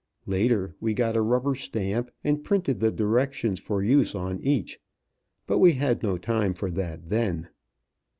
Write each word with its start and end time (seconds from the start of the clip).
Later 0.25 0.73
we 0.79 0.95
got 0.95 1.15
a 1.15 1.21
rubber 1.21 1.53
stamp, 1.53 2.09
and 2.23 2.43
printed 2.43 2.79
the 2.79 2.91
directions 2.91 3.59
for 3.59 3.83
use 3.83 4.15
on 4.15 4.39
each; 4.41 4.79
but 5.45 5.59
we 5.59 5.73
had 5.73 6.01
no 6.01 6.17
time 6.17 6.55
for 6.55 6.71
that 6.71 7.09
then. 7.09 7.49